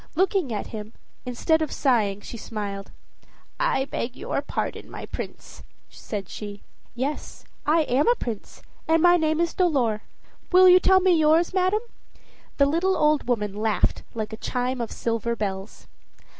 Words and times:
Looking 0.15 0.51
at 0.51 0.65
him, 0.73 0.93
instead 1.27 1.61
of 1.61 1.71
sighing, 1.71 2.21
she 2.21 2.35
smiled. 2.35 2.89
"I 3.59 3.85
beg 3.85 4.15
your 4.15 4.41
pardon, 4.41 4.89
my 4.89 5.05
Prince," 5.05 5.61
said 5.91 6.27
she. 6.27 6.63
"Yes, 6.95 7.45
I 7.67 7.81
am 7.81 8.07
a 8.07 8.15
prince, 8.15 8.63
and 8.87 9.03
my 9.03 9.17
name 9.17 9.39
is 9.39 9.53
Dolor; 9.53 10.01
will 10.51 10.67
you 10.67 10.79
tell 10.79 11.01
me 11.01 11.13
yours, 11.15 11.53
madam?" 11.53 11.81
The 12.57 12.65
little 12.65 12.97
old 12.97 13.27
woman 13.27 13.53
laughed 13.55 14.01
like 14.15 14.33
a 14.33 14.37
chime 14.37 14.81
of 14.81 14.91
silver 14.91 15.35
bells. 15.35 15.85